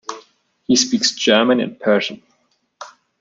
He 0.63 0.75
speaks 0.77 1.11
German 1.11 1.59
and 1.59 1.79
Persian. 1.79 2.23